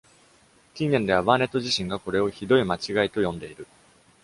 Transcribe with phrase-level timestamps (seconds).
[0.73, 3.67] 近年では、バーネット自身がこれを「ひどい間違い」と呼んでいる。